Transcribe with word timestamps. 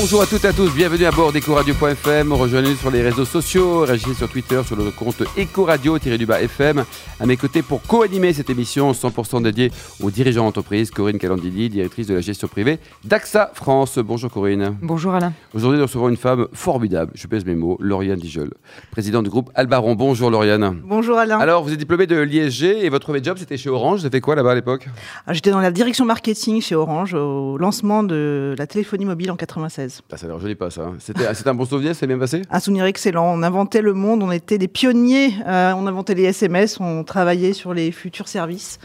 Bonjour 0.00 0.22
à 0.22 0.26
toutes 0.26 0.44
et 0.44 0.48
à 0.48 0.52
tous, 0.52 0.72
bienvenue 0.72 1.06
à 1.06 1.10
bord 1.10 1.32
d'Ecoradio.fm. 1.32 2.32
Rejoignez-nous 2.32 2.76
sur 2.76 2.92
les 2.92 3.02
réseaux 3.02 3.24
sociaux, 3.24 3.80
réagissez 3.80 4.14
sur 4.14 4.28
Twitter 4.28 4.60
sur 4.64 4.76
le 4.76 4.92
compte 4.92 5.22
Ecoradio-FM. 5.36 6.84
À 7.18 7.26
mes 7.26 7.36
côtés 7.36 7.62
pour 7.62 7.82
co-animer 7.82 8.32
cette 8.32 8.48
émission 8.48 8.92
100% 8.92 9.42
dédiée 9.42 9.72
aux 10.00 10.12
dirigeants 10.12 10.44
d'entreprise, 10.44 10.92
Corinne 10.92 11.18
Calandini, 11.18 11.68
directrice 11.68 12.06
de 12.06 12.14
la 12.14 12.20
gestion 12.20 12.46
privée 12.46 12.78
d'AXA 13.02 13.50
France. 13.54 13.98
Bonjour 13.98 14.30
Corinne. 14.30 14.76
Bonjour 14.80 15.14
Alain. 15.14 15.32
Aujourd'hui, 15.52 15.80
nous 15.80 15.86
recevons 15.86 16.08
une 16.08 16.16
femme 16.16 16.46
formidable, 16.52 17.10
je 17.16 17.26
pèse 17.26 17.44
mes 17.44 17.56
mots, 17.56 17.76
Lauriane 17.80 18.20
Dijol, 18.20 18.50
présidente 18.92 19.24
du 19.24 19.30
groupe 19.30 19.50
Albaron. 19.56 19.96
Bonjour 19.96 20.30
Lauriane. 20.30 20.80
Bonjour 20.84 21.18
Alain. 21.18 21.40
Alors, 21.40 21.64
vous 21.64 21.72
êtes 21.72 21.78
diplômée 21.78 22.06
de 22.06 22.20
l'ISG 22.20 22.62
et 22.84 22.88
votre 22.88 23.06
premier 23.06 23.24
job, 23.24 23.36
c'était 23.36 23.56
chez 23.56 23.68
Orange. 23.68 23.98
Vous 23.98 24.06
avez 24.06 24.16
fait 24.18 24.20
quoi 24.20 24.36
là-bas 24.36 24.52
à 24.52 24.54
l'époque? 24.54 24.86
Ah, 25.26 25.32
J'étais 25.32 25.50
dans 25.50 25.60
la 25.60 25.72
direction 25.72 26.04
marketing 26.04 26.62
chez 26.62 26.76
Orange 26.76 27.14
au 27.14 27.58
lancement 27.58 28.04
de 28.04 28.54
la 28.56 28.68
téléphonie 28.68 29.04
mobile 29.04 29.32
en 29.32 29.36
96. 29.36 29.87
Ah, 30.12 30.16
Ça 30.16 30.26
pas 30.54 30.70
ça. 30.70 30.82
hein. 30.82 30.96
C'était 30.98 31.32
c'était 31.34 31.50
un 31.50 31.54
bon 31.54 31.64
souvenir, 31.64 31.94
c'est 31.94 32.06
bien 32.06 32.18
passé? 32.18 32.42
Un 32.50 32.60
souvenir 32.60 32.84
excellent. 32.84 33.26
On 33.32 33.42
inventait 33.42 33.82
le 33.82 33.92
monde, 33.94 34.22
on 34.22 34.30
était 34.30 34.58
des 34.58 34.68
pionniers. 34.68 35.32
Euh, 35.46 35.72
on 35.76 35.86
inventait 35.86 36.14
les 36.14 36.24
SMS, 36.24 36.78
on 36.80 37.04
travaillait 37.04 37.52
sur 37.52 37.74
les 37.74 37.92
futurs 37.92 38.28
services. 38.28 38.78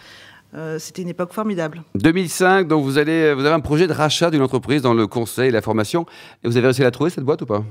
Euh, 0.56 0.78
C'était 0.80 1.02
une 1.02 1.10
époque 1.10 1.34
formidable. 1.34 1.82
2005, 1.96 2.68
donc 2.68 2.84
vous, 2.84 2.98
allez, 2.98 3.34
vous 3.34 3.42
avez 3.42 3.56
un 3.56 3.60
projet 3.60 3.88
de 3.88 3.94
rachat 3.94 4.30
d'une 4.30 4.42
entreprise 4.42 4.82
dans 4.82 4.94
le 4.94 5.08
conseil 5.08 5.50
et 5.50 5.52
la 5.52 5.62
formation. 5.62 6.06
Et 6.44 6.48
vous 6.48 6.58
avez 6.58 6.68
réussi 6.68 6.82
à 6.82 6.86
la 6.86 6.92
trouver, 6.92 7.10
cette 7.10 7.24
boîte 7.24 7.42
ou 7.42 7.46
pas? 7.46 7.64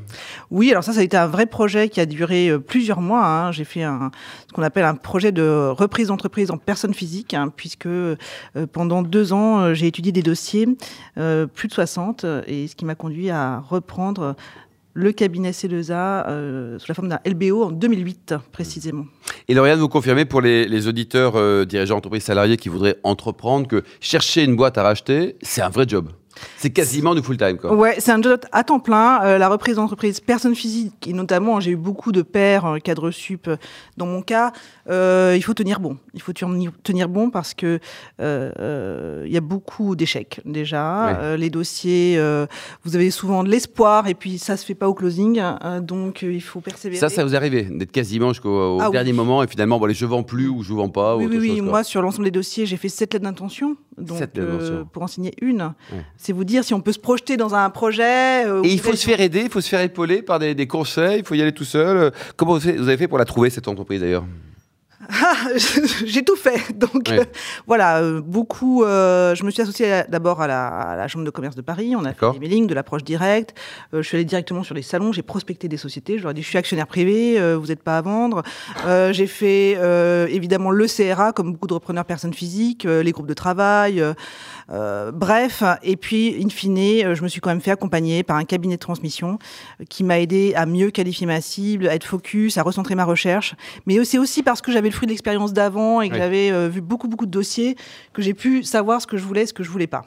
Oui, 0.51 0.71
alors 0.71 0.83
ça, 0.83 0.93
ça 0.93 1.01
a 1.01 1.03
été 1.03 1.17
un 1.17 1.27
vrai 1.29 1.47
projet 1.47 1.89
qui 1.89 2.01
a 2.01 2.07
duré 2.07 2.49
euh, 2.49 2.59
plusieurs 2.59 3.01
mois. 3.01 3.25
hein. 3.25 3.53
J'ai 3.53 3.65
fait 3.65 3.83
un, 3.85 4.11
ce 4.49 4.53
qu'on 4.53 4.63
appelle 4.63 4.85
un 4.85 4.95
projet 4.97 5.31
de 5.33 5.69
reprise 5.69 6.09
d'entreprise 6.09 6.51
en 6.51 6.59
personne 6.59 6.95
physique, 6.95 7.35
hein, 7.35 7.53
puisque 7.55 7.87
euh, 7.87 8.17
pendant 8.73 9.03
deux 9.03 9.33
ans, 9.33 9.75
j'ai 9.75 9.87
étudié 9.87 10.11
des 10.13 10.23
dossiers, 10.23 10.67
plus 11.15 11.69
de 11.69 11.73
60, 11.73 12.25
euh, 12.25 12.43
et 12.47 12.67
ce 12.67 12.75
qui 12.75 12.85
m'a 12.85 12.95
conduit 12.95 13.31
à 13.31 13.61
reprendre 13.61 14.35
le 14.95 15.13
cabinet 15.13 15.51
C2A 15.53 16.29
euh, 16.29 16.79
sous 16.79 16.87
la 16.89 16.95
forme 16.95 17.09
d'un 17.09 17.21
LBO 17.27 17.65
en 17.65 17.71
2008 17.71 18.35
précisément. 18.53 19.07
Et 19.49 19.55
Lauriane, 19.55 19.79
vous 19.79 19.89
confirmez 19.89 20.25
pour 20.25 20.41
les, 20.41 20.87
auditeurs 20.87 21.37
euh, 21.37 21.65
dirigeants 21.65 21.97
d'entreprise 21.97 22.25
salariés 22.25 22.57
qui 22.57 22.69
voudraient 22.69 22.99
entreprendre 23.03 23.67
que 23.67 23.83
chercher 24.01 24.45
une 24.45 24.57
boîte 24.57 24.79
à 24.79 24.83
racheter, 24.83 25.37
c'est 25.43 25.63
un 25.63 25.71
vrai 25.71 25.87
job. 25.89 26.09
C'est 26.63 26.71
quasiment 26.71 27.15
du 27.15 27.23
full-time. 27.23 27.57
quoi. 27.59 27.75
Ouais, 27.75 27.97
c'est 27.99 28.13
un 28.13 28.23
job 28.23 28.41
à 28.53 28.63
temps 28.63 28.79
plein. 28.79 29.21
Euh, 29.25 29.37
la 29.37 29.49
reprise 29.49 29.75
d'entreprise 29.77 30.21
personne 30.21 30.55
physique, 30.55 31.09
et 31.09 31.13
notamment, 31.13 31.59
j'ai 31.59 31.73
eu 31.73 31.77
beaucoup 31.77 32.13
de 32.13 32.23
pairs, 32.23 32.65
euh, 32.67 32.79
cadres 32.79 33.11
sup. 33.11 33.49
euh, 33.49 33.57
Dans 33.97 34.07
mon 34.07 34.23
cas, 34.23 34.53
euh, 34.89 35.35
il 35.37 35.43
faut 35.43 35.55
tenir 35.55 35.81
bon. 35.81 35.97
Il 36.15 36.23
faut 36.23 36.33
tenir 36.33 37.09
bon 37.09 37.31
parce 37.31 37.53
que 37.53 37.81
euh, 38.21 39.23
il 39.27 39.33
y 39.33 39.37
a 39.37 39.41
beaucoup 39.41 39.97
d'échecs 39.97 40.41
déjà. 40.45 41.19
Ouais. 41.21 41.37
Les 41.37 41.51
dossiers, 41.51 42.21
vous 42.85 42.95
avez 42.97 43.11
souvent 43.11 43.43
de 43.45 43.49
l'espoir 43.51 44.07
et 44.07 44.15
puis 44.15 44.39
ça 44.39 44.57
se 44.57 44.65
fait 44.65 44.75
pas 44.75 44.89
au 44.89 44.95
closing, 44.95 45.41
euh, 45.41 45.81
donc 45.81 46.23
euh, 46.23 46.33
il 46.33 46.41
faut 46.43 46.61
persévérer. 46.61 47.01
Ça, 47.01 47.09
ça 47.09 47.25
vous 47.25 47.35
est 47.35 47.37
arrivé 47.37 47.63
d'être 47.65 47.93
quasiment 47.93 48.29
jusqu'au 48.29 48.77
au 48.77 48.79
Ah 48.81 48.87
oui. 48.87 48.93
dernier 48.93 49.13
moment 49.13 49.43
et 49.43 49.47
finalement, 49.47 49.79
bon, 49.79 49.87
allez, 49.87 49.95
je 49.95 50.07
vends 50.07 50.23
plus 50.23 50.49
ou 50.49 50.63
je 50.63 50.73
vends 50.73 50.89
pas 50.89 51.17
Oui, 51.17 51.27
ou 51.27 51.31
oui, 51.41 51.49
chose. 51.57 51.61
Moi, 51.63 51.83
sur 51.85 52.03
l'ensemble 52.03 52.25
des 52.25 52.31
dossiers, 52.31 52.67
j'ai 52.67 52.77
fait 52.77 52.89
sept 52.89 53.13
lettres 53.15 53.25
d'intention. 53.25 53.77
Donc, 53.99 54.21
pour 54.93 55.03
en 55.03 55.07
signer 55.07 55.35
une, 55.43 55.63
Ouais. 55.93 55.99
c'est 56.17 56.33
vous 56.33 56.45
dire 56.45 56.52
si 56.61 56.75
on 56.75 56.81
peut 56.83 56.93
se 56.93 56.99
projeter 56.99 57.39
dans 57.39 57.55
un 57.55 57.71
projet. 57.71 58.45
euh, 58.47 58.63
Et 58.65 58.73
il 58.75 58.81
faut 58.81 58.95
se 58.95 59.07
faire 59.07 59.21
aider, 59.21 59.43
il 59.45 59.51
faut 59.51 59.63
se 59.63 59.69
faire 59.71 59.81
épauler 59.81 60.21
par 60.21 60.39
des, 60.39 60.55
des 60.55 60.67
conseils, 60.67 61.21
il 61.21 61.25
faut 61.25 61.35
y 61.35 61.41
aller 61.41 61.53
tout 61.53 61.65
seul. 61.65 61.97
Euh, 61.97 62.11
Comment 62.37 62.59
vous 62.59 62.69
avez- 62.69 62.97
fait 62.99 63.09
pour 63.09 63.17
la 63.19 63.25
trouver, 63.25 63.49
cette 63.49 63.69
entreprise 63.69 64.01
d'ailleurs? 64.03 64.25
j'ai 66.05 66.25
tout 66.25 66.37
fait. 66.37 66.77
Donc 66.79 67.09
Ouais. 67.09 67.21
euh, 67.21 67.25
voilà, 67.67 67.99
euh, 67.99 68.21
beaucoup. 68.21 68.85
euh, 68.85 69.35
je 69.35 69.45
me 69.45 69.51
suis 69.51 69.61
associée 69.63 70.03
d'abord 70.09 70.41
à 70.41 70.47
la, 70.47 70.67
à 70.69 70.97
la 70.97 71.09
Chambre 71.09 71.25
de 71.25 71.31
commerce 71.31 71.57
de 71.57 71.63
Paris. 71.63 71.95
On 71.97 72.05
a 72.05 72.13
fait 72.13 72.31
des 72.33 72.39
mailings, 72.39 72.67
de 72.67 72.75
l'approche 72.75 73.03
directe. 73.05 73.55
Euh, 73.95 74.03
je 74.03 74.09
suis 74.09 74.17
allée 74.17 74.25
directement 74.25 74.63
sur 74.63 74.75
les 74.75 74.83
salons. 74.83 75.13
J'ai 75.13 75.23
prospecté 75.23 75.69
des 75.69 75.77
sociétés. 75.77 76.19
Je 76.19 76.23
leur 76.23 76.31
ai 76.31 76.35
dit 76.35 76.43
je 76.43 76.49
suis 76.49 76.59
actionnaire 76.59 76.87
privé, 76.87 77.39
vous 77.57 77.67
n'êtes 77.67 77.83
pas 77.83 77.99
à 77.99 78.03
vendre. 78.03 78.43
J'ai 79.13 79.27
fait 79.27 79.73
évidemment 80.33 80.71
le 80.71 80.87
CRA 80.87 81.33
comme 81.33 81.53
beaucoup 81.53 81.67
de 81.67 81.75
repreneurs 81.75 82.05
personnes 82.05 82.35
physiques, 82.35 82.85
les 82.85 83.13
groupes 83.13 83.27
de 83.27 83.35
travail. 83.35 84.03
bref, 84.69 85.63
et 85.83 85.97
puis, 85.97 86.37
in 86.45 86.49
fine, 86.49 87.15
je 87.15 87.23
me 87.23 87.29
suis 87.29 87.41
quand 87.41 87.51
même 87.51 87.61
fait 87.61 87.71
accompagner 87.71 88.23
par 88.23 88.37
un 88.37 88.45
cabinet 88.45 88.77
de 88.77 88.81
transmission 88.81 89.39
qui 89.89 90.05
m'a 90.05 90.21
aidé 90.21 90.53
à 90.55 90.67
mieux 90.67 90.91
qualifier 90.91 91.27
ma 91.27 91.41
cible, 91.41 91.89
à 91.89 91.95
être 91.95 92.05
focus, 92.07 92.59
à 92.59 92.63
recentrer 92.63 92.95
ma 92.95 93.05
recherche. 93.05 93.55
Mais 93.87 94.03
c'est 94.05 94.19
aussi 94.19 94.43
parce 94.43 94.61
que 94.63 94.73
j'avais 94.73 94.91
le 94.93 94.97
fruit 94.97 95.07
de 95.07 95.13
l'expérience 95.13 95.53
d'avant 95.53 96.01
et 96.01 96.09
que 96.09 96.15
Oui. 96.15 96.21
j'avais 96.21 96.51
euh, 96.53 96.69
vu 96.69 96.81
beaucoup, 96.81 97.09
beaucoup 97.09 97.27
de 97.27 97.31
dossiers 97.31 97.77
que 98.13 98.23
j'ai 98.23 98.35
pu 98.35 98.63
savoir 98.63 99.01
ce 99.01 99.07
que 99.07 99.17
je 99.17 99.25
voulais, 99.25 99.47
ce 99.47 99.53
que 99.53 99.63
je 99.63 99.71
voulais 99.71 99.87
pas. 99.87 100.05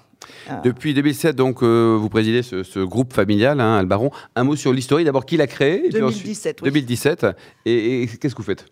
Depuis 0.63 0.93
2007, 0.95 1.35
donc, 1.35 1.61
euh, 1.61 1.97
vous 1.99 2.09
présidez 2.09 2.41
ce, 2.41 2.63
ce 2.63 2.79
groupe 2.79 3.13
familial, 3.13 3.59
hein, 3.59 3.77
Albaron. 3.77 4.09
Un 4.35 4.43
mot 4.43 4.55
sur 4.55 4.73
l'historique. 4.73 5.05
D'abord, 5.05 5.25
qui 5.25 5.37
l'a 5.37 5.45
créé? 5.45 5.85
Et 5.85 5.89
puis 5.89 6.01
ensuite- 6.01 6.23
2017, 6.23 6.61
oui. 6.61 6.69
2017. 6.69 7.27
Et, 7.65 8.03
et 8.03 8.07
qu'est-ce 8.07 8.33
que 8.33 8.41
vous 8.41 8.45
faites? 8.45 8.65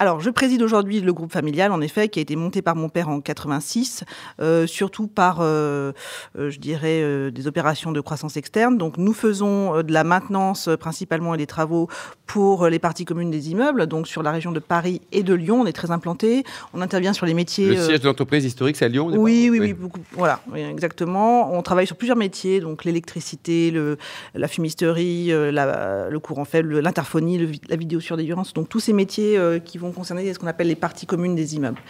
Alors, 0.00 0.20
je 0.20 0.30
préside 0.30 0.62
aujourd'hui 0.62 1.00
le 1.00 1.12
groupe 1.12 1.32
familial, 1.32 1.72
en 1.72 1.80
effet, 1.80 2.08
qui 2.08 2.20
a 2.20 2.22
été 2.22 2.36
monté 2.36 2.62
par 2.62 2.76
mon 2.76 2.88
père 2.88 3.08
en 3.08 3.20
86, 3.20 4.04
euh, 4.40 4.64
surtout 4.68 5.08
par, 5.08 5.38
euh, 5.40 5.90
euh, 6.38 6.50
je 6.50 6.60
dirais, 6.60 7.00
euh, 7.02 7.32
des 7.32 7.48
opérations 7.48 7.90
de 7.90 8.00
croissance 8.00 8.36
externe. 8.36 8.78
Donc, 8.78 8.96
nous 8.96 9.12
faisons 9.12 9.82
de 9.82 9.92
la 9.92 10.04
maintenance 10.04 10.68
principalement 10.78 11.34
et 11.34 11.38
des 11.38 11.48
travaux 11.48 11.88
pour 12.26 12.68
les 12.68 12.78
parties 12.78 13.04
communes 13.06 13.32
des 13.32 13.50
immeubles. 13.50 13.88
Donc, 13.88 14.06
sur 14.06 14.22
la 14.22 14.30
région 14.30 14.52
de 14.52 14.60
Paris 14.60 15.00
et 15.10 15.24
de 15.24 15.34
Lyon, 15.34 15.62
on 15.62 15.66
est 15.66 15.72
très 15.72 15.90
implanté. 15.90 16.44
On 16.74 16.80
intervient 16.80 17.12
sur 17.12 17.26
les 17.26 17.34
métiers. 17.34 17.70
Le 17.70 17.76
siège 17.82 18.00
de 18.00 18.06
l'entreprise 18.06 18.44
historique, 18.44 18.76
c'est 18.76 18.84
à 18.84 18.88
Lyon 18.88 19.08
oui, 19.12 19.48
oui, 19.50 19.58
oui, 19.58 19.72
beaucoup. 19.72 19.98
Voilà, 20.12 20.40
oui, 20.52 20.60
exactement. 20.60 21.52
On 21.52 21.60
travaille 21.62 21.88
sur 21.88 21.96
plusieurs 21.96 22.16
métiers, 22.16 22.60
donc 22.60 22.84
l'électricité, 22.84 23.72
le, 23.72 23.98
la 24.36 24.46
fumisterie, 24.46 25.32
la- 25.52 26.08
le 26.08 26.18
courant 26.20 26.44
faible, 26.44 26.68
le- 26.68 26.80
l'interphonie, 26.80 27.60
la 27.68 27.74
vidéosurveillance. 27.76 28.54
Donc 28.54 28.68
tous 28.68 28.78
ces 28.78 28.92
métiers 28.92 29.36
qui 29.64 29.76
vont 29.78 29.87
concerner 29.92 30.32
ce 30.32 30.38
qu'on 30.38 30.46
appelle 30.46 30.68
les 30.68 30.76
parties 30.76 31.06
communes 31.06 31.34
des 31.34 31.54
immeubles. 31.56 31.80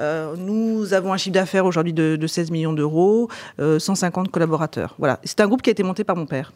Euh, 0.00 0.34
nous 0.36 0.94
avons 0.94 1.12
un 1.12 1.16
chiffre 1.16 1.34
d'affaires 1.34 1.66
aujourd'hui 1.66 1.92
de, 1.92 2.16
de 2.16 2.26
16 2.26 2.50
millions 2.50 2.72
d'euros, 2.72 3.28
euh, 3.60 3.78
150 3.78 4.30
collaborateurs. 4.30 4.94
Voilà. 4.98 5.20
C'est 5.24 5.40
un 5.40 5.46
groupe 5.46 5.62
qui 5.62 5.70
a 5.70 5.72
été 5.72 5.82
monté 5.82 6.04
par 6.04 6.16
mon 6.16 6.26
père. 6.26 6.52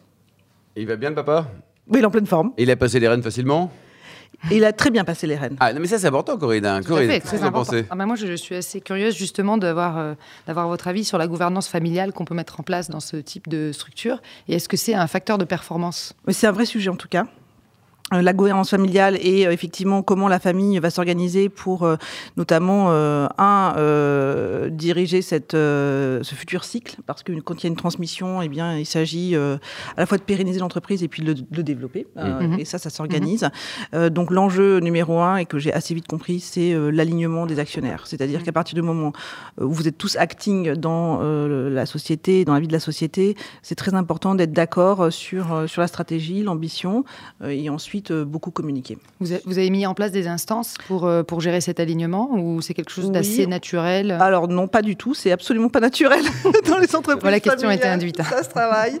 Et 0.75 0.81
il 0.81 0.87
va 0.87 0.95
bien, 0.95 1.09
le 1.09 1.15
papa? 1.15 1.47
Oui, 1.87 1.99
il 1.99 2.03
est 2.03 2.05
en 2.05 2.11
pleine 2.11 2.27
forme. 2.27 2.51
Et 2.57 2.63
il 2.63 2.71
a 2.71 2.75
passé 2.75 2.99
les 2.99 3.07
rênes 3.07 3.23
facilement? 3.23 3.71
Et 4.51 4.57
il 4.57 4.63
a 4.63 4.71
très 4.71 4.89
bien 4.89 5.03
passé 5.03 5.27
les 5.27 5.35
rênes. 5.35 5.57
Ah, 5.59 5.73
non, 5.73 5.81
mais 5.81 5.87
ça, 5.87 5.97
c'est 5.99 6.07
important, 6.07 6.37
Corinne. 6.37 6.65
hein. 6.65 6.81
Corinne, 6.81 7.09
fait, 7.09 7.19
très 7.19 7.31
que 7.31 7.41
vous 7.41 7.43
en 7.43 7.47
important. 7.47 7.71
pensez? 7.71 7.85
Ah 7.89 7.95
bah 7.95 8.05
moi, 8.05 8.15
je, 8.15 8.25
je 8.27 8.35
suis 8.35 8.55
assez 8.55 8.79
curieuse 8.79 9.13
justement 9.17 9.57
d'avoir 9.57 9.97
euh, 9.97 10.13
d'avoir 10.47 10.67
votre 10.69 10.87
avis 10.87 11.03
sur 11.03 11.17
la 11.17 11.27
gouvernance 11.27 11.67
familiale 11.67 12.13
qu'on 12.13 12.23
peut 12.23 12.35
mettre 12.35 12.57
en 12.59 12.63
place 12.63 12.89
dans 12.89 13.01
ce 13.01 13.17
type 13.17 13.49
de 13.49 13.71
structure. 13.73 14.21
Et 14.47 14.55
est-ce 14.55 14.69
que 14.69 14.77
c'est 14.77 14.93
un 14.93 15.07
facteur 15.07 15.39
de 15.39 15.43
performance? 15.45 16.13
Mais 16.25 16.31
c'est 16.31 16.47
un 16.47 16.53
vrai 16.53 16.65
sujet 16.65 16.89
en 16.89 16.95
tout 16.95 17.09
cas. 17.09 17.25
Euh, 18.13 18.21
La 18.21 18.33
gouvernance 18.33 18.71
familiale 18.71 19.17
et 19.21 19.45
euh, 19.45 19.51
effectivement 19.51 20.01
comment 20.01 20.27
la 20.27 20.39
famille 20.39 20.79
va 20.79 20.89
s'organiser 20.89 21.49
pour 21.49 21.83
euh, 21.83 21.95
notamment 22.37 22.87
euh, 22.89 23.27
un 23.37 23.75
diriger 24.69 25.21
cette 25.21 25.51
ce 25.51 26.35
futur 26.35 26.63
cycle. 26.63 26.97
Parce 27.05 27.23
que 27.23 27.33
quand 27.39 27.61
il 27.61 27.63
y 27.63 27.67
a 27.67 27.69
une 27.69 27.75
transmission 27.75 28.41
eh 28.41 28.49
bien 28.49 28.77
il 28.77 28.85
s'agit 28.85 29.35
à 29.35 29.59
la 29.97 30.05
fois 30.05 30.17
de 30.17 30.23
pérenniser 30.23 30.59
l'entreprise 30.59 31.03
et 31.03 31.07
puis 31.07 31.23
de 31.23 31.35
le, 31.51 31.63
développer. 31.63 32.07
Mhm. 32.15 32.59
et 32.59 32.65
ça 32.65 32.77
ça 32.77 32.89
s'organise. 32.89 33.49
Euh, 33.93 34.09
donc 34.09 34.31
l'enjeu 34.31 34.79
numéro 34.79 35.19
un 35.19 35.37
et 35.37 35.45
que 35.45 35.59
j'ai 35.59 35.73
assez 35.73 35.93
vite 35.93 36.07
compris 36.07 36.39
c'est 36.39 36.73
l'alignement 36.91 37.45
des 37.45 37.59
actionnaires. 37.59 38.03
C'est-à-dire 38.07 38.43
qu'à 38.43 38.51
partir 38.51 38.75
du 38.75 38.81
moment 38.81 39.13
où 39.61 39.71
vous 39.71 39.87
êtes 39.87 39.97
tous 39.97 40.15
acting 40.15 40.73
dans 40.73 41.19
la 41.21 41.85
société 41.85 42.45
dans 42.45 42.53
la 42.53 42.59
vie 42.59 42.67
de 42.67 42.73
la 42.73 42.79
société 42.79 43.35
c'est 43.61 43.75
très 43.75 43.93
important 43.93 44.35
d'être 44.35 44.53
d'accord 44.53 45.11
sur, 45.11 45.63
sur 45.67 45.81
la 45.81 45.87
stratégie, 45.87 46.43
l'ambition, 46.43 47.03
et 47.47 47.69
ensuite 47.69 47.98
euh, 48.11 48.25
beaucoup 48.25 48.51
communiquer. 48.51 48.97
vous, 49.19 49.33
a- 49.33 49.37
vous 49.45 49.57
avez 49.57 49.69
mis 49.69 49.85
en 49.85 49.93
place 49.93 50.11
des 50.11 50.27
instances 50.27 50.75
pour, 50.87 51.05
euh, 51.05 51.23
pour 51.23 51.41
gérer 51.41 51.61
cet 51.61 51.79
alignement 51.79 52.29
ou 52.33 52.61
c'est 52.61 52.73
quelque 52.73 52.91
chose 52.91 53.05
Oui. 53.05 53.11
d'assez 53.11 53.47
naturel 53.47 54.11
Alors 54.19 54.47
non, 54.47 54.67
pas 54.67 54.81
du 54.81 54.95
tout, 54.95 55.13
c'est 55.13 55.31
absolument 55.31 55.69
pas 55.69 55.79
naturel 55.79 56.23
dans 56.67 56.77
les 56.77 56.95
entreprises. 56.95 57.21
Voilà, 57.21 57.37
la 57.37 57.39
question 57.39 57.69
était 57.71 57.87
induite. 57.87 58.21
Ça 58.23 58.43
se 58.43 58.49
travaille. 58.49 58.99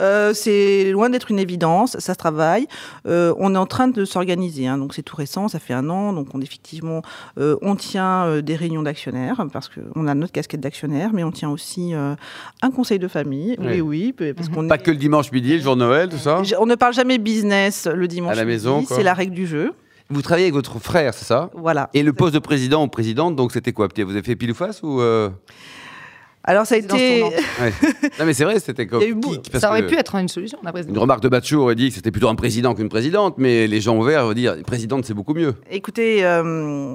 Euh, 0.00 0.32
c'est 0.34 0.90
loin 0.92 1.10
d'être 1.10 1.30
une 1.30 1.38
évidence, 1.38 1.96
ça 1.98 2.12
se 2.14 2.18
travaille. 2.18 2.66
Euh, 3.06 3.34
on 3.38 3.54
est 3.54 3.58
en 3.58 3.66
train 3.66 3.88
de 3.88 4.04
s'organiser, 4.04 4.66
hein, 4.66 4.78
donc 4.78 4.94
c'est 4.94 5.02
tout 5.02 5.16
récent, 5.16 5.48
ça 5.48 5.58
fait 5.58 5.74
un 5.74 5.88
an, 5.90 6.12
donc 6.12 6.28
on 6.34 6.40
effectivement, 6.40 7.02
euh, 7.38 7.56
on 7.62 7.76
tient 7.76 8.24
euh, 8.26 8.42
des 8.42 8.56
réunions 8.56 8.82
d'actionnaires 8.82 9.44
parce 9.52 9.68
qu'on 9.68 10.06
a 10.06 10.14
notre 10.14 10.32
casquette 10.32 10.60
d'actionnaire, 10.60 11.10
mais 11.12 11.24
on 11.24 11.30
tient 11.32 11.50
aussi 11.50 11.94
euh, 11.94 12.14
un 12.62 12.70
conseil 12.70 12.98
de 12.98 13.08
famille. 13.08 13.56
Oui. 13.58 13.80
Oui, 13.80 14.12
oui, 14.20 14.32
parce 14.34 14.48
Mhm. 14.48 14.54
qu'on 14.54 14.68
Pas 14.68 14.74
est- 14.76 14.78
que 14.78 14.90
le 14.90 14.96
dimanche 14.96 15.30
midi, 15.32 15.54
le 15.56 15.62
jour 15.62 15.76
de 15.76 15.80
Noël, 15.80 16.08
tout 16.08 16.18
ça 16.18 16.42
On 16.58 16.66
ne 16.66 16.74
parle 16.74 16.94
jamais 16.94 17.18
business 17.18 17.86
le 17.92 18.08
dimanche 18.08 18.32
la 18.40 18.44
maison, 18.46 18.84
c'est 18.88 19.02
la 19.02 19.14
règle 19.14 19.34
du 19.34 19.46
jeu. 19.46 19.72
Vous 20.12 20.22
travaillez 20.22 20.46
avec 20.46 20.54
votre 20.54 20.80
frère, 20.80 21.14
c'est 21.14 21.24
ça 21.24 21.50
Voilà. 21.54 21.88
Et 21.94 22.02
le 22.02 22.12
poste 22.12 22.34
de 22.34 22.40
président 22.40 22.82
ou 22.84 22.88
présidente, 22.88 23.36
donc 23.36 23.52
c'était 23.52 23.72
quoi 23.72 23.86
Vous 23.96 24.10
avez 24.10 24.22
fait 24.22 24.34
pile 24.34 24.50
ou 24.50 24.54
face 24.54 24.82
ou 24.82 25.00
euh, 25.00 25.30
Alors 26.42 26.66
ça 26.66 26.74
a 26.74 26.78
été. 26.78 27.22
Ouais. 27.60 27.72
Non, 28.18 28.24
mais 28.26 28.34
c'est 28.34 28.42
vrai, 28.44 28.58
c'était 28.58 28.86
comme. 28.88 29.00
Il 29.02 29.04
y 29.04 29.06
a 29.06 29.10
eu 29.10 29.14
beau- 29.14 29.36
qui- 29.36 29.50
parce 29.50 29.60
Ça 29.62 29.70
aurait 29.70 29.86
pu 29.86 29.94
être 29.94 30.14
une 30.16 30.26
solution, 30.28 30.58
la 30.64 30.70
Une 30.70 30.72
présidence. 30.72 30.98
remarque 30.98 31.20
de 31.22 31.28
Batchou 31.28 31.58
aurait 31.60 31.74
dit 31.76 31.90
que 31.90 31.94
c'était 31.94 32.10
plutôt 32.10 32.28
un 32.28 32.34
président 32.34 32.74
qu'une 32.74 32.88
présidente, 32.88 33.34
mais 33.38 33.66
les 33.68 33.80
gens 33.80 33.96
ouverts 33.96 34.26
veulent 34.26 34.34
dire 34.34 34.56
présidente, 34.66 35.04
c'est 35.04 35.14
beaucoup 35.14 35.34
mieux. 35.34 35.54
Écoutez, 35.70 36.24
euh, 36.24 36.94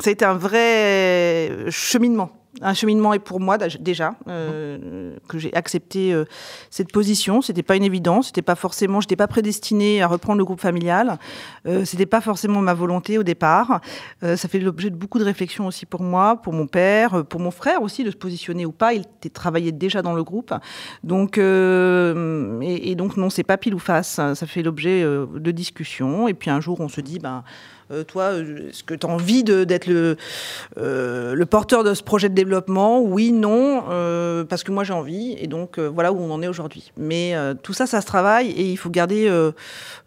ça 0.00 0.08
a 0.08 0.12
été 0.12 0.24
un 0.24 0.34
vrai 0.38 1.70
cheminement. 1.70 2.30
Un 2.62 2.72
cheminement 2.72 3.12
et 3.12 3.18
pour 3.18 3.40
moi 3.40 3.58
déjà 3.58 4.14
euh, 4.28 5.16
que 5.28 5.38
j'ai 5.38 5.52
accepté 5.54 6.12
euh, 6.14 6.24
cette 6.70 6.92
position. 6.92 7.42
C'était 7.42 7.64
pas 7.64 7.74
une 7.74 7.82
évidence. 7.82 8.26
C'était 8.26 8.42
pas 8.42 8.54
forcément. 8.54 9.00
J'étais 9.00 9.16
pas 9.16 9.26
prédestinée 9.26 10.00
à 10.00 10.06
reprendre 10.06 10.38
le 10.38 10.44
groupe 10.44 10.60
familial. 10.60 11.18
Euh, 11.66 11.84
C'était 11.84 12.06
pas 12.06 12.20
forcément 12.20 12.60
ma 12.60 12.72
volonté 12.72 13.18
au 13.18 13.24
départ. 13.24 13.80
Euh, 14.22 14.36
ça 14.36 14.48
fait 14.48 14.60
l'objet 14.60 14.90
de 14.90 14.96
beaucoup 14.96 15.18
de 15.18 15.24
réflexions 15.24 15.66
aussi 15.66 15.84
pour 15.84 16.02
moi, 16.02 16.36
pour 16.36 16.52
mon 16.52 16.68
père, 16.68 17.24
pour 17.26 17.40
mon 17.40 17.50
frère 17.50 17.82
aussi 17.82 18.04
de 18.04 18.12
se 18.12 18.16
positionner 18.16 18.66
ou 18.66 18.72
pas. 18.72 18.94
Il 18.94 19.00
était 19.00 19.30
travaillait 19.30 19.72
déjà 19.72 20.00
dans 20.00 20.14
le 20.14 20.22
groupe. 20.22 20.54
Donc 21.02 21.38
et, 21.38 22.90
et 22.90 22.94
donc 22.94 23.16
non, 23.16 23.30
c'est 23.30 23.42
pas 23.42 23.56
pile 23.56 23.74
ou 23.74 23.80
face. 23.80 24.20
Ça 24.34 24.46
fait 24.46 24.62
l'objet 24.62 25.02
de 25.02 25.50
discussions. 25.50 26.28
Et 26.28 26.34
puis 26.34 26.50
un 26.50 26.60
jour, 26.60 26.78
on 26.80 26.88
se 26.88 27.00
dit 27.00 27.18
ben 27.18 27.42
toi, 28.06 28.22
euh, 28.32 28.68
est-ce 28.70 28.82
que 28.84 28.94
tu 28.94 29.06
as 29.06 29.10
envie 29.10 29.44
de- 29.44 29.64
d'être 29.64 29.86
le, 29.86 30.16
euh, 30.78 31.34
le 31.34 31.46
porteur 31.46 31.84
de 31.84 31.92
ce 31.94 32.02
projet 32.02 32.28
de 32.28 32.34
développement? 32.34 33.00
Oui, 33.02 33.32
non, 33.32 33.84
euh, 33.90 34.44
parce 34.44 34.62
que 34.64 34.72
moi 34.72 34.84
j'ai 34.84 34.92
envie, 34.92 35.36
et 35.38 35.46
donc 35.46 35.78
euh, 35.78 35.88
voilà 35.88 36.12
où 36.12 36.18
on 36.18 36.30
en 36.30 36.42
est 36.42 36.48
aujourd'hui. 36.48 36.92
Mais 36.96 37.34
euh, 37.34 37.54
tout 37.54 37.72
ça, 37.72 37.86
ça 37.86 38.00
se 38.00 38.06
travaille, 38.06 38.50
et 38.50 38.70
il 38.70 38.76
faut 38.76 38.90
garder 38.90 39.26
euh, 39.28 39.52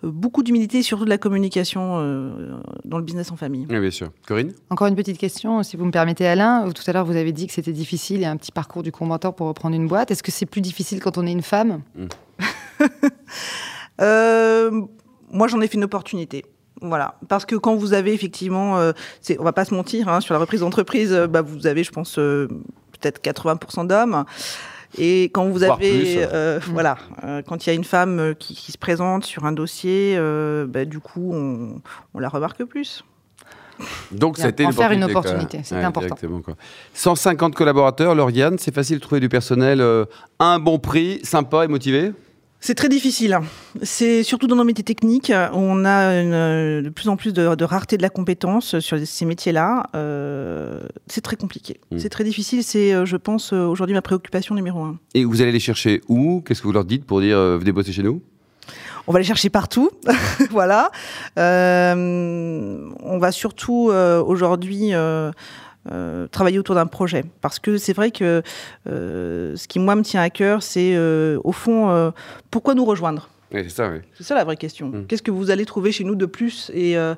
beaucoup 0.04 0.44
d'humilité, 0.44 0.80
et 0.80 0.84
surtout 0.84 1.06
de 1.06 1.10
la 1.10 1.18
communication 1.18 1.98
euh, 2.00 2.58
dans 2.86 2.98
le 2.98 3.04
business 3.04 3.32
en 3.32 3.36
famille. 3.36 3.66
Oui, 3.70 3.80
bien 3.80 3.92
sûr. 3.92 4.10
Corinne? 4.28 4.54
Encore 4.70 4.88
une 4.88 4.96
petite 4.96 5.18
question, 5.18 5.64
si 5.64 5.78
vous 5.78 5.86
me 5.86 5.92
permettez, 5.92 6.28
Alain. 6.28 6.70
Tout 6.72 6.84
à 6.88 6.94
l'heure, 6.94 7.06
vous 7.06 7.16
avez 7.16 7.32
dit 7.32 7.48
que 7.48 7.54
c'était 7.54 7.72
difficile 7.72 8.22
et 8.22 8.26
un 8.26 8.38
petit 8.38 8.52
parcours 8.52 8.84
du 8.84 8.92
combattant 8.92 9.32
pour 9.32 9.48
reprendre 9.48 9.76
une 9.76 9.88
boîte. 9.88 10.12
Est-ce 10.12 10.24
que 10.24 10.32
c'est 10.32 10.46
plus 10.46 10.62
difficile 10.62 11.00
quand 11.02 11.18
on 11.18 11.26
est 11.26 11.32
une 11.32 11.42
femme? 11.44 11.82
Euh, 14.00 14.70
moi, 15.32 15.48
j'en 15.48 15.60
ai 15.62 15.68
fait 15.68 15.76
une 15.76 15.84
opportunité. 15.84 16.46
Voilà, 16.82 17.16
parce 17.28 17.46
que 17.46 17.56
quand 17.56 17.76
vous 17.76 17.94
avez 17.94 18.14
effectivement, 18.14 18.78
euh, 18.78 18.92
c'est- 19.22 19.40
on 19.40 19.44
va 19.44 19.54
pas 19.54 19.66
se 19.66 19.74
mentir, 19.74 20.08
hein, 20.10 20.22
sur 20.22 20.34
la 20.34 20.40
reprise 20.40 20.60
d'entreprise, 20.60 21.12
euh, 21.12 21.28
bah, 21.28 21.42
vous 21.42 21.66
avez, 21.68 21.84
je 21.84 21.92
pense, 21.92 22.20
euh, 22.20 22.48
peut-être 23.00 23.20
80% 23.22 23.84
d'hommes. 23.84 24.26
Et 24.98 25.24
quand 25.26 25.46
vous 25.50 25.64
avez, 25.64 26.04
plus. 26.04 26.16
euh, 26.34 26.60
voilà, 26.72 26.98
euh, 27.24 27.42
quand 27.46 27.66
il 27.66 27.70
y 27.70 27.72
a 27.72 27.76
une 27.76 27.84
femme 27.84 28.34
qui, 28.40 28.56
qui 28.56 28.72
se 28.72 28.78
présente 28.78 29.26
sur 29.26 29.46
un 29.46 29.52
dossier, 29.52 30.16
euh, 30.18 30.66
bah, 30.68 30.86
du 30.86 31.00
coup, 31.00 31.32
on, 31.34 31.82
on 32.14 32.20
la 32.20 32.30
remarque 32.30 32.64
plus. 32.64 33.04
Donc 34.12 34.38
c'était 34.38 34.64
une 34.64 35.04
opportunité, 35.04 35.60
c'était 35.64 35.76
important. 35.84 36.08
exactement, 36.16 36.42
quoi. 36.42 36.56
150 36.94 37.54
collaborateurs, 37.54 38.16
Lauriane, 38.16 38.58
c'est 38.58 38.74
facile 38.74 38.98
de 38.98 39.02
trouver 39.02 39.20
du 39.22 39.30
personnel 39.30 39.82
euh, 39.82 40.06
à 40.40 40.46
un 40.54 40.60
bon 40.60 40.80
prix, 40.80 41.20
sympa 41.24 41.66
et 41.66 41.68
motivé? 41.68 42.12
C'est 42.60 42.74
très 42.76 42.90
difficile. 42.90 43.34
hein. 43.34 43.44
C'est 43.84 44.24
surtout 44.24 44.48
dans 44.48 44.56
nos 44.56 44.64
métiers 44.64 44.84
techniques, 44.84 45.32
on 45.54 45.86
a 45.86 46.20
une, 46.20 46.34
euh, 46.34 46.82
de 46.82 46.90
plus 46.90 47.08
en 47.08 47.16
plus 47.16 47.32
de, 47.34 47.56
de 47.56 47.64
rareté 47.64 47.98
de 47.98 48.02
la 48.02 48.10
compétence 48.10 48.80
sur 48.80 48.98
ces 49.06 49.26
métiers-là. 49.26 49.88
Euh, 49.96 50.82
c'est 51.06 51.22
très 51.22 51.36
compliqué. 51.36 51.80
Mm. 51.92 52.00
C'est 52.00 52.10
très 52.10 52.24
difficile. 52.24 52.64
C'est, 52.64 52.94
euh, 52.94 53.06
je 53.06 53.16
pense, 53.16 53.54
aujourd'hui 53.54 53.94
ma 53.94 54.02
préoccupation 54.02 54.56
numéro 54.56 54.82
un. 54.82 54.98
Et 55.14 55.24
vous 55.24 55.42
allez 55.42 55.52
les 55.52 55.60
chercher 55.60 56.02
où? 56.08 56.42
Qu'est-ce 56.42 56.62
que 56.62 56.68
vous 56.68 56.74
leur 56.74 56.86
dites 56.86 57.06
pour 57.06 57.22
dire 57.22 57.38
euh, 57.38 57.58
venez 57.58 57.72
bosser 57.72 57.92
chez 57.92 58.04
nous? 58.04 58.22
On 59.10 59.14
va 59.14 59.20
les 59.20 59.26
chercher 59.26 59.50
partout, 59.50 59.90
voilà. 60.52 60.92
Euh, 61.40 62.90
on 63.02 63.18
va 63.20 63.32
surtout 63.32 63.90
aujourd'hui 64.26 64.92
euh, 65.92 66.28
travailler 66.28 66.60
autour 66.60 66.76
d'un 66.76 66.86
projet, 66.88 67.24
parce 67.42 67.60
que 67.60 67.78
c'est 67.78 67.94
vrai 67.94 68.12
que 68.12 68.42
euh, 68.90 69.56
ce 69.56 69.68
qui 69.68 69.80
moi 69.80 69.96
me 69.96 70.02
tient 70.04 70.22
à 70.22 70.30
cœur, 70.30 70.64
c'est 70.64 70.96
euh, 70.96 71.40
au 71.44 71.52
fond 71.52 72.12
pourquoi 72.52 72.74
nous 72.76 72.86
rejoindre? 72.86 73.30
Oui, 73.54 73.62
c'est 73.64 73.70
ça, 73.70 73.90
oui. 73.90 74.00
C'est 74.14 74.26
ça 74.26 74.36
la 74.36 74.44
vraie 74.44 74.58
question. 74.58 74.90
Mm. 74.90 75.06
Qu'est-ce 75.08 75.24
que 75.24 75.32
vous 75.32 75.52
allez 75.52 75.66
trouver 75.66 75.94
chez 75.94 76.04
nous 76.04 76.16
de 76.16 76.26
plus? 76.26 76.70
Et 76.74 76.98
euh, 76.98 77.16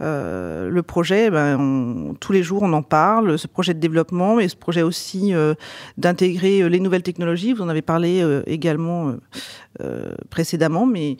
euh, 0.00 0.70
le 0.70 0.82
projet, 0.84 1.30
ben, 1.30 1.58
on- 1.58 2.14
tous 2.14 2.30
les 2.30 2.44
jours, 2.44 2.62
on 2.62 2.72
en 2.74 2.82
parle, 2.82 3.36
ce 3.36 3.48
projet 3.48 3.74
de 3.74 3.80
développement, 3.80 4.38
et 4.38 4.46
ce 4.48 4.54
projet 4.54 4.82
aussi 4.82 5.34
euh, 5.34 5.54
d'intégrer 5.98 6.68
les 6.68 6.78
nouvelles 6.78 7.02
technologies. 7.02 7.52
Vous 7.52 7.62
en 7.62 7.68
avez 7.68 7.82
parlé 7.82 8.24
également 8.46 9.14
précédemment, 10.30 10.86
mais 10.86 11.16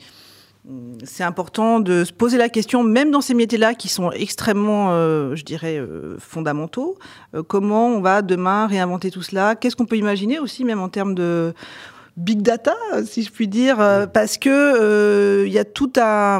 c'est 1.03 1.23
important 1.23 1.79
de 1.79 2.03
se 2.03 2.13
poser 2.13 2.37
la 2.37 2.49
question, 2.49 2.83
même 2.83 3.11
dans 3.11 3.21
ces 3.21 3.33
métiers-là 3.33 3.73
qui 3.73 3.87
sont 3.87 4.11
extrêmement, 4.11 4.91
euh, 4.91 5.35
je 5.35 5.43
dirais, 5.43 5.77
euh, 5.77 6.17
fondamentaux, 6.19 6.97
euh, 7.35 7.43
comment 7.43 7.87
on 7.87 8.01
va 8.01 8.21
demain 8.21 8.67
réinventer 8.67 9.11
tout 9.11 9.21
cela? 9.21 9.55
Qu'est-ce 9.55 9.75
qu'on 9.75 9.85
peut 9.85 9.97
imaginer 9.97 10.39
aussi, 10.39 10.63
même 10.63 10.81
en 10.81 10.89
termes 10.89 11.13
de 11.13 11.53
big 12.17 12.41
data, 12.41 12.75
si 13.05 13.23
je 13.23 13.31
puis 13.31 13.47
dire, 13.47 13.79
euh, 13.79 14.07
parce 14.07 14.37
que 14.37 14.49
euh, 14.49 15.47
il 15.47 15.53
y 15.53 15.59
a 15.59 15.65
tout 15.65 15.91
à 15.97 16.39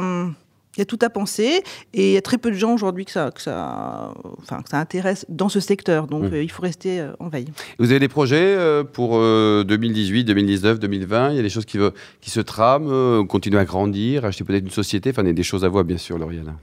il 0.76 0.80
y 0.80 0.82
a 0.82 0.86
tout 0.86 0.98
à 1.02 1.08
penser 1.10 1.62
et 1.94 2.10
il 2.10 2.12
y 2.14 2.16
a 2.16 2.22
très 2.22 2.38
peu 2.38 2.50
de 2.50 2.56
gens 2.56 2.74
aujourd'hui 2.74 3.04
que 3.04 3.10
ça, 3.12 3.30
que 3.34 3.40
ça, 3.40 4.12
enfin, 4.42 4.62
que 4.62 4.68
ça 4.68 4.78
intéresse 4.78 5.24
dans 5.28 5.48
ce 5.48 5.60
secteur. 5.60 6.06
Donc 6.06 6.24
Mm. 6.24 6.34
euh, 6.34 6.42
il 6.42 6.50
faut 6.50 6.62
rester 6.62 7.00
euh, 7.00 7.12
en 7.18 7.28
veille. 7.28 7.48
Vous 7.78 7.90
avez 7.90 8.00
des 8.00 8.08
projets 8.08 8.54
euh, 8.56 8.84
pour 8.84 9.16
euh, 9.16 9.64
2018, 9.64 10.24
2019, 10.24 10.78
2020 10.78 11.30
Il 11.30 11.36
y 11.36 11.38
a 11.38 11.42
des 11.42 11.48
choses 11.48 11.64
qui, 11.64 11.78
qui 12.20 12.30
se 12.30 12.40
trament, 12.40 13.26
continuer 13.26 13.58
à 13.58 13.64
grandir, 13.64 14.24
acheter 14.24 14.44
peut-être 14.44 14.64
une 14.64 14.70
société? 14.70 15.10
Enfin, 15.10 15.22
il 15.22 15.28
y 15.28 15.30
a 15.30 15.34
des 15.34 15.42
choses 15.42 15.64
à 15.64 15.68
voir, 15.68 15.84
bien 15.84 15.98
sûr, 15.98 16.18
Lauriane. 16.18 16.54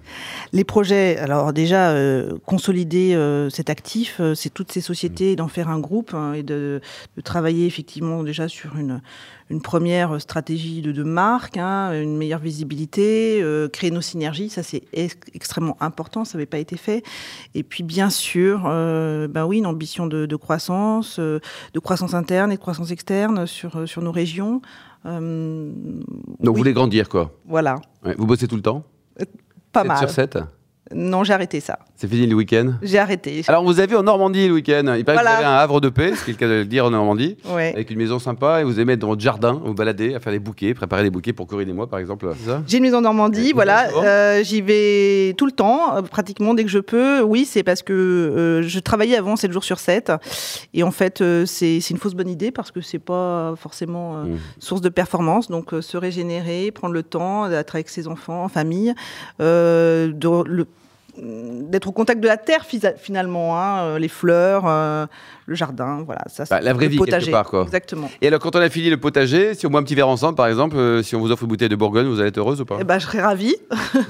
Les 0.51 0.63
projets, 0.63 1.18
alors 1.18 1.54
déjà, 1.54 1.95
consolider 2.45 3.18
cet 3.50 3.69
actif, 3.69 4.21
c'est 4.36 4.54
toutes 4.54 4.71
ces 4.71 4.81
sociétés, 4.81 5.31
et 5.31 5.36
d'en 5.36 5.48
faire 5.48 5.69
un 5.69 5.80
groupe 5.80 6.13
hein, 6.13 6.33
et 6.33 6.44
de, 6.44 6.81
de 7.18 7.21
travailler 7.21 7.65
effectivement 7.65 8.24
déjà 8.24 8.48
sur 8.48 8.75
une, 8.77 9.01
une 9.50 9.62
première 9.62 10.19
stratégie 10.22 10.81
de, 10.81 10.92
de 10.92 11.04
marque, 11.04 11.57
hein, 11.57 11.92
une 12.01 12.18
meilleure 12.18 12.40
visibilité, 12.40 13.42
euh, 13.42 13.68
créer 13.68 13.92
nos 13.92 14.01
synergies, 14.01 14.50
ça 14.50 14.63
c'est 14.63 14.84
ex- 14.94 15.18
extrêmement 15.34 15.78
important, 15.81 16.25
ça 16.25 16.38
n'avait 16.38 16.45
pas 16.45 16.57
été 16.60 16.78
fait. 16.78 17.04
Et 17.54 17.63
puis 17.63 17.84
bien 17.84 18.10
sûr, 18.10 18.63
euh, 18.66 19.28
ben 19.28 19.45
oui, 19.45 19.57
une 19.60 19.66
ambition 19.66 20.07
de, 20.07 20.25
de 20.25 20.36
croissance, 20.36 21.18
euh, 21.19 21.40
de 21.74 21.80
croissance 21.80 22.13
interne 22.13 22.51
et 22.51 22.56
de 22.56 22.62
croissance 22.62 22.92
externe 22.92 23.45
sur, 23.45 23.75
euh, 23.78 23.86
sur 23.86 24.01
nos 24.01 24.12
régions. 24.12 24.62
Donc, 25.06 25.22
oui, 26.39 26.48
vous 26.48 26.54
voulez 26.56 26.74
grandir, 26.74 27.10
quoi? 27.10 27.31
Voilà, 27.46 27.75
Ouais, 28.06 28.16
Vous 28.18 28.25
bossez 28.25 28.48
tout 28.48 28.56
le 28.56 28.62
temps? 28.62 28.84
Pas 29.72 29.81
7 29.81 29.88
mal. 29.88 29.98
sur 29.98 30.10
7 30.10 30.38
Non, 30.94 31.24
j'ai 31.24 31.34
arrêté 31.34 31.60
ça. 31.60 31.80
C'est 31.95 32.07
fini 32.10 32.25
le 32.28 32.36
week-end 32.36 32.74
J'ai 32.81 32.98
arrêté. 32.98 33.44
Alors, 33.48 33.63
vous 33.63 33.80
avez 33.80 33.95
en 33.95 34.04
Normandie 34.04 34.48
le 34.48 34.56
week-end. 34.56 34.94
Il 34.98 35.06
paraît 35.06 35.18
Voilà. 35.19 35.31
que 35.31 35.36
vous 35.38 35.44
avez 35.44 35.45
un 35.45 35.57
havre 35.57 35.80
de 35.80 35.90
paix, 35.90 36.13
ce 36.16 36.25
qui 36.25 36.31
est 36.31 36.34
le 36.34 36.40
cas 36.40 36.48
de 36.48 36.54
le 36.54 36.66
dire 36.66 36.86
en 36.86 36.90
Normandie, 36.90 37.38
Ouais. 37.54 37.72
avec 37.74 37.92
une 37.92 37.98
maison 38.00 38.19
sympa, 38.19 38.60
et 38.60 38.63
vous 38.66 38.80
aimez 38.80 38.94
être 38.94 39.00
dans 39.00 39.07
votre 39.10 39.22
jardin, 39.22 39.62
vous 39.63 39.74
balader, 39.75 40.13
à 40.16 40.19
faire 40.19 40.34
des 40.34 40.40
bouquets, 40.40 40.74
préparer 40.74 41.04
des 41.04 41.12
bouquets 41.12 41.31
pour 41.34 41.48
Corinne 41.48 41.69
et 41.69 41.74
moi, 41.74 41.88
par 41.88 42.00
exemple. 42.00 42.28
J'ai 42.68 42.78
une 42.78 42.84
maison 42.84 42.98
en 42.98 43.01
Normandie, 43.01 43.51
Et 43.51 43.54
voilà. 43.54 43.88
euh, 44.04 44.44
J'y 44.44 44.62
vais 44.62 45.34
tout 45.38 45.45
le 45.45 45.51
temps, 45.54 45.95
euh, 45.98 46.01
pratiquement 46.01 46.54
dès 46.56 46.63
que 46.63 46.69
je 46.69 46.80
peux. 46.80 47.22
Oui, 47.22 47.45
c'est 47.45 47.63
parce 47.63 47.84
que 47.84 47.94
euh, 47.94 48.63
je 48.63 48.79
travaillais 48.79 49.15
avant 49.15 49.36
7 49.36 49.53
jours 49.53 49.63
sur 49.63 49.79
7. 49.79 50.12
Et 50.74 50.84
en 50.84 50.91
fait, 50.91 51.22
euh, 51.22 51.46
c'est 51.46 51.79
c'est 51.79 51.91
une 51.94 52.00
fausse 52.00 52.15
bonne 52.15 52.27
idée 52.29 52.51
parce 52.51 52.72
que 52.72 52.82
c'est 52.82 53.00
pas 53.00 53.53
forcément 53.56 54.18
euh, 54.18 54.24
Mmh. 54.24 54.38
source 54.60 54.82
de 54.82 54.89
performance. 54.89 55.48
Donc, 55.50 55.74
euh, 55.74 55.82
se 55.82 55.96
régénérer, 55.96 56.72
prendre 56.72 56.94
le 56.96 57.03
temps 57.03 57.48
d'être 57.48 57.75
avec 57.75 57.88
ses 57.88 58.08
enfants, 58.08 58.44
en 58.44 58.50
famille, 58.50 58.94
euh, 59.41 60.12
de- 60.12 60.44
le- 60.50 60.68
d'être 61.17 61.88
au 61.88 61.91
contact 61.91 62.20
de 62.22 62.27
la 62.27 62.38
terre 62.38 62.65
finalement, 62.98 63.60
hein, 63.60 63.82
euh, 63.84 64.00
les 64.00 64.08
fleurs, 64.08 64.63
euh, 64.65 65.05
le 65.46 65.55
jardin, 65.55 66.01
voilà. 66.05 66.22
Ça, 66.27 66.46
Bah, 66.50 66.60
la 66.62 66.74
vraie 66.74 66.86
le 66.86 66.91
vie, 66.91 66.98
quelque 66.98 67.05
potager. 67.12 67.32
part, 67.32 67.46
quoi. 67.50 67.63
Exactement. 67.63 68.10
Et 68.22 68.27
alors, 68.27 68.39
quand 68.39 68.55
on 68.55 68.60
a 68.60 68.70
fini 68.70 68.89
le 68.89 68.98
potager, 68.98 69.53
si 69.53 69.67
on 69.67 69.70
boit 69.70 69.79
un 69.79 69.84
petit 69.84 69.93
verre 69.96 70.08
ensemble, 70.08 70.36
par 70.36 70.48
exemple, 70.48 70.75
euh, 70.77 71.03
si 71.03 71.15
on 71.15 71.20
vous 71.20 71.32
offre 71.32 71.43
une 71.43 71.50
bouteille 71.50 71.70
de 71.70 71.75
Bourgogne, 71.75 72.08
vous 72.08 72.20
allez 72.20 72.29
être 72.29 72.38
heureuse 72.38 72.62
ou 72.62 72.65
pas? 72.65 72.77
Eh 72.79 72.84
ben, 72.84 72.98
je 72.98 73.05
serais 73.05 73.22
ravie. 73.22 73.55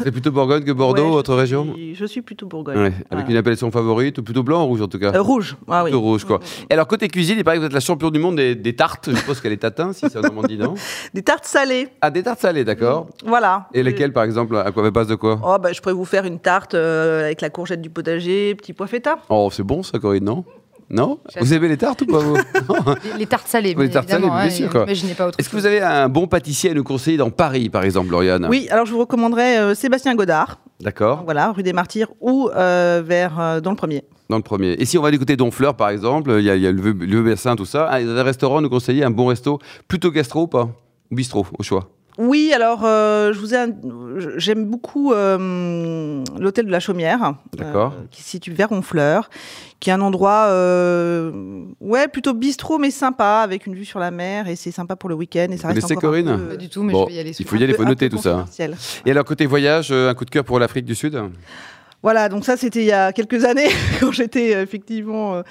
C'est 0.04 0.12
plutôt 0.12 0.32
Bourgogne 0.32 0.64
que 0.64 0.72
Bordeaux, 0.72 1.06
Ouais, 1.06 1.12
votre 1.12 1.34
région? 1.36 1.74
suis- 1.74 1.96
Je 1.96 2.06
suis 2.06 2.22
plutôt 2.22 2.46
Bourgogne. 2.48 2.78
Ouais, 2.78 2.94
Avec 3.12 3.28
une 3.30 3.36
appellation 3.38 3.70
favorite, 3.72 4.18
ou 4.20 4.24
plutôt 4.24 4.44
blanc 4.44 4.64
ou 4.64 4.68
rouge 4.68 4.82
en 4.82 4.88
tout 4.88 5.00
cas? 5.00 5.12
Euh, 5.14 5.22
rouge, 5.22 5.58
ah 5.68 5.84
oui. 5.84 5.90
Plutôt 5.92 6.02
rouge, 6.02 6.24
quoi. 6.26 6.40
Et 6.70 6.74
alors, 6.74 6.88
côté 6.88 7.08
cuisine, 7.08 7.36
il 7.38 7.44
paraît 7.44 7.58
que 7.58 7.62
vous 7.62 7.68
êtes 7.68 7.74
la 7.74 7.80
championne 7.80 8.12
du 8.12 8.20
monde 8.20 8.36
des, 8.38 8.56
des 8.56 8.76
tartes. 8.76 9.10
Je 9.12 9.16
suppose 9.18 9.42
qu'elle 9.42 9.54
est 9.54 9.58
tatin, 9.58 9.92
si 9.94 10.06
c'est 10.10 10.18
en 10.20 10.22
Normandie, 10.22 10.58
non? 10.58 10.76
Des 11.14 11.22
tartes 11.24 11.46
salées, 11.46 11.90
Ah, 12.02 12.10
des 12.10 12.24
tartes 12.24 12.40
salées, 12.40 12.64
d'accord. 12.64 13.08
voilà. 13.26 13.68
Et 13.74 13.84
lesquelles, 13.84 14.14
par 14.14 14.24
exemple? 14.24 14.56
À 14.58 14.72
quoi 14.72 14.90
base 14.92 15.08
de 15.08 15.16
quoi? 15.16 15.40
Oh, 15.44 15.58
bah, 15.60 15.72
je 15.74 15.82
pourrais 15.82 15.94
vous 15.94 16.06
faire 16.06 16.26
une 16.26 16.40
tarte 16.40 16.74
euh, 16.94 17.26
avec 17.26 17.42
la 17.42 17.50
courgette 17.50 17.82
du 17.82 17.90
potager, 17.90 18.56
petit 18.56 18.74
pois 18.74 18.88
feta. 18.88 19.18
Oh, 19.30 19.50
c'est 19.52 19.64
bon 19.64 19.84
ça, 19.84 20.00
Corinne, 20.00 20.24
non? 20.24 20.44
Non? 20.90 21.18
Vous 21.40 21.54
aimez 21.54 21.70
les 21.70 21.78
tartes 21.78 22.02
ou 22.04 22.06
pas 22.06 22.20
vous? 22.20 22.36
Les, 23.14 23.20
les 23.20 23.26
tartes 23.26 23.48
salées, 23.48 23.74
Oui, 23.76 23.86
les 23.86 23.92
tartes 23.92 24.10
salées, 24.10 24.28
bien 24.30 24.50
sûr, 24.50 24.70
quoi. 24.70 24.82
N'imaginez 24.82 25.14
pas 25.16 25.28
autre 25.28 25.40
Est-ce 25.40 25.50
que 25.50 25.56
vous 25.56 25.66
avez 25.66 25.82
un 25.82 26.08
bon 26.08 26.28
pâtissier 26.28 26.70
à 26.72 26.74
nous 26.76 26.84
conseiller 26.84 27.18
dans 27.18 27.32
Paris, 27.32 27.70
par 27.70 27.84
exemple, 27.84 28.12
Lauriane? 28.12 28.46
Oui, 28.48 28.68
alors 28.70 28.86
je 28.86 28.92
vous 28.92 29.00
recommanderais 29.00 29.58
euh, 29.60 29.74
Sébastien 29.76 30.14
Godard, 30.14 30.60
D'accord, 30.82 31.24
voilà, 31.24 31.52
rue 31.52 31.64
des 31.64 31.74
Martyrs, 31.74 32.10
ou 32.22 32.50
euh, 32.56 33.02
vers 33.04 33.40
euh, 33.40 33.60
dans 33.62 33.72
le 33.72 33.76
premier. 33.78 34.04
dans 34.30 34.38
le 34.38 34.44
premier. 34.44 34.74
Et 34.74 34.86
si 34.86 34.98
on 34.98 35.02
va 35.02 35.10
du 35.10 35.18
côté 35.18 35.36
d'Honfleur, 35.36 35.74
par 35.76 35.90
exemple, 35.90 36.32
il 36.38 36.44
y 36.46 36.50
a, 36.52 36.56
il 36.56 36.62
y 36.62 36.68
a 36.68 36.72
le 36.72 36.82
Vieux- 36.82 36.94
le 37.08 37.24
Bessin, 37.24 37.56
tout 37.56 37.66
ça. 37.66 37.88
Ah, 37.90 38.00
il 38.02 38.08
y 38.08 38.10
a 38.12 38.14
un 38.14 38.24
restaurant, 38.24 38.62
nous 38.62 38.70
conseiller 38.70 39.04
un 39.04 39.10
bon 39.10 39.28
resto, 39.28 39.60
plutôt 39.88 40.12
gastro 40.12 40.44
ou 40.44 40.48
pas? 40.48 40.70
Ou 41.12 41.16
bistrot, 41.16 41.46
au 41.58 41.64
choix? 41.64 41.90
Oui, 42.18 42.52
alors 42.54 42.82
euh, 42.86 43.34
je 43.34 43.40
vous 43.40 43.56
ai, 43.56 43.66
j'aime 44.38 44.66
beaucoup 44.66 45.14
euh, 45.14 46.24
l'hôtel 46.40 46.66
de 46.68 46.72
la 46.72 46.80
Chaumière, 46.80 47.34
euh, 47.60 47.90
qui 48.12 48.22
se 48.22 48.30
situe 48.30 48.52
vers 48.52 48.72
Honfleur, 48.72 49.30
qui 49.80 49.90
est 49.90 49.94
un 49.94 50.02
endroit, 50.02 50.48
euh, 50.50 51.32
ouais, 51.82 52.08
plutôt 52.08 52.34
bistrot 52.34 52.78
mais 52.78 52.92
sympa, 52.92 53.42
avec 53.44 53.66
une 53.66 53.74
vue 53.74 53.86
sur 53.86 54.00
la 54.00 54.12
mer 54.12 54.48
et 54.48 54.56
c'est 54.56 54.72
sympa 54.72 54.96
pour 54.96 55.10
le 55.10 55.16
week-end 55.16 55.48
et 55.50 55.58
ça 55.58 55.70
reste 55.70 55.92
un 55.92 55.96
Corinne 55.96 56.38
peu, 56.38 56.50
Pas 56.50 56.56
du 56.58 56.70
tout, 56.70 56.84
mais 56.84 56.94
Bon, 56.94 57.06
je 57.06 57.10
vais 57.10 57.16
y 57.16 57.20
aller. 57.20 57.36
il 57.38 57.46
faut 57.46 57.56
y 57.56 57.64
aller, 57.64 57.74
il 57.74 57.76
faut 57.76 57.86
noter 57.86 58.10
tout 58.10 58.20
ça. 58.20 58.46
Et 59.06 59.12
alors, 59.12 59.26
côté 59.26 59.46
voyage, 59.46 59.92
un 59.92 60.14
coup 60.14 60.26
de 60.26 60.30
cœur 60.30 60.44
pour 60.44 60.60
l'Afrique 60.60 60.86
du 60.86 60.96
Sud? 60.96 61.20
Voilà, 62.04 62.28
donc 62.30 62.44
ça 62.44 62.58
c'était 62.58 62.82
il 62.82 62.86
y 62.88 62.92
a 62.92 63.14
quelques 63.14 63.46
années 63.46 63.70
quand 64.02 64.12
j'étais 64.12 64.54
euh, 64.56 64.62
effectivement 64.62 65.36
euh, 65.36 65.42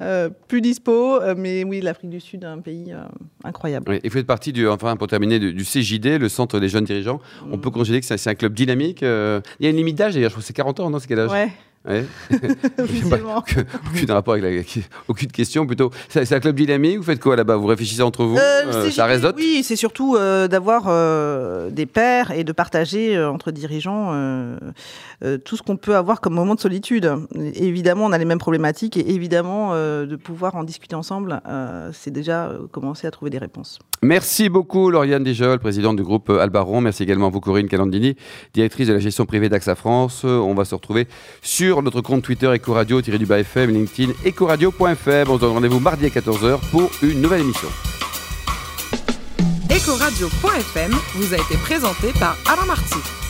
euh, 0.00 0.30
plus 0.48 0.60
dispo, 0.60 1.18
mais 1.36 1.64
oui, 1.64 1.80
l'Afrique 1.80 2.10
du 2.10 2.20
Sud, 2.20 2.44
un 2.44 2.60
pays 2.60 2.92
euh, 2.92 3.00
incroyable. 3.44 3.86
Oui, 3.90 4.00
et 4.02 4.08
vous 4.08 4.14
faites 4.14 4.26
partie 4.26 4.52
du, 4.52 4.68
enfin 4.68 4.96
pour 4.96 5.08
terminer, 5.08 5.38
du, 5.40 5.52
du 5.52 5.64
CJD, 5.64 6.18
le 6.18 6.28
Centre 6.28 6.60
des 6.60 6.68
jeunes 6.68 6.84
dirigeants. 6.84 7.20
On 7.50 7.58
peut 7.58 7.70
considérer 7.70 8.00
que 8.00 8.06
c'est 8.06 8.16
c'est 8.16 8.30
un 8.30 8.34
club 8.36 8.54
dynamique. 8.54 9.02
euh, 9.02 9.40
Il 9.60 9.64
y 9.64 9.66
a 9.66 9.70
une 9.70 9.76
limite 9.76 9.96
d'âge 9.98 10.14
d'ailleurs, 10.14 10.30
je 10.30 10.34
crois 10.34 10.42
que 10.42 10.46
c'est 10.46 10.52
40 10.52 10.80
ans, 10.80 10.90
non 10.90 10.98
C'est 11.00 11.08
quel 11.08 11.18
âge? 11.20 11.30
Ouais, 11.30 11.50
Ouais. 11.88 12.04
officiellement. 12.78 13.42
Que- 13.42 13.60
aucune 13.92 14.10
rapport 14.10 14.34
avec 14.34 14.66
la, 14.66 14.82
aucune 15.08 15.30
question 15.30 15.66
plutôt. 15.66 15.90
C'est 16.08 16.32
un 16.32 16.40
club 16.40 16.56
dynamique. 16.56 16.98
Vous 16.98 17.02
faites 17.04 17.20
quoi 17.20 17.36
là-bas? 17.36 17.56
Vous 17.56 17.66
réfléchissez 17.66 18.02
entre 18.02 18.24
vous? 18.24 18.36
Euh, 18.36 18.62
Euh, 18.66 18.90
Ça 18.90 19.06
réseaute? 19.06 19.36
Oui, 19.36 19.62
c'est 19.62 19.76
surtout 19.76 20.16
euh, 20.16 20.48
d'avoir 20.48 20.84
euh, 20.88 21.70
des 21.70 21.86
pairs 21.86 22.30
et 22.32 22.44
de 22.44 22.52
partager 22.52 23.16
euh, 23.16 23.30
entre 23.30 23.50
dirigeants 23.50 24.12
tout 25.44 25.56
ce 25.56 25.62
qu'on 25.62 25.76
peut 25.76 25.96
avoir 25.96 26.20
comme 26.20 26.34
moment 26.34 26.54
de 26.54 26.60
solitude. 26.60 27.10
Et 27.34 27.66
évidemment, 27.66 28.04
on 28.06 28.12
a 28.12 28.18
les 28.18 28.24
mêmes 28.24 28.38
problématiques 28.38 28.96
et 28.96 29.10
évidemment, 29.14 29.72
de 29.74 30.16
pouvoir 30.16 30.56
en 30.56 30.64
discuter 30.64 30.94
ensemble, 30.94 31.40
c'est 31.92 32.10
déjà 32.10 32.52
commencer 32.72 33.06
à 33.06 33.10
trouver 33.10 33.30
des 33.30 33.38
réponses. 33.38 33.78
Merci 34.02 34.48
beaucoup 34.50 34.90
Lauriane 34.90 35.24
Desjol, 35.24 35.58
présidente 35.58 35.96
du 35.96 36.02
groupe 36.02 36.28
Albaron. 36.30 36.80
Merci 36.80 37.02
également 37.02 37.28
à 37.28 37.30
vous 37.30 37.40
Corinne 37.40 37.66
Calandini, 37.68 38.14
directrice 38.52 38.88
de 38.88 38.92
la 38.92 38.98
gestion 38.98 39.24
privée 39.24 39.48
d'AXA 39.48 39.74
France. 39.74 40.24
On 40.24 40.54
va 40.54 40.64
se 40.64 40.74
retrouver 40.74 41.08
sur 41.42 41.75
notre 41.82 42.00
compte 42.00 42.22
Twitter 42.22 42.46
Ecoradio, 42.46 43.02
tiré 43.02 43.18
du 43.18 43.26
bas 43.26 43.38
FM, 43.38 43.70
LinkedIn, 43.70 44.12
ecoradio.fm. 44.24 45.30
On 45.30 45.36
se 45.36 45.40
donne 45.40 45.52
rendez-vous 45.52 45.80
mardi 45.80 46.06
à 46.06 46.08
14h 46.08 46.58
pour 46.70 46.90
une 47.02 47.20
nouvelle 47.20 47.40
émission. 47.40 47.68
Ecoradio.fm 49.70 50.92
vous 51.14 51.34
a 51.34 51.36
été 51.36 51.56
présenté 51.62 52.12
par 52.18 52.36
Alain 52.46 52.66
Marty. 52.66 53.25